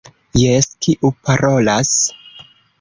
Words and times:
Jes, 0.43 0.67
kiu 0.85 1.13
parolas? 1.29 1.95